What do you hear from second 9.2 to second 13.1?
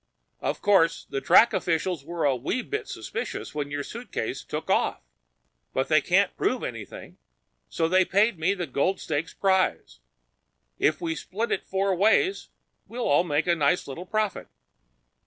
prize. If we split it four ways, we